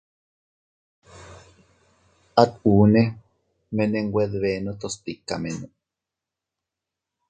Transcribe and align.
At 2.41 2.51
unne 2.73 3.03
mene 3.75 3.97
nwe 4.05 4.23
dbenotos 4.31 4.95
tikamene. 5.03 5.67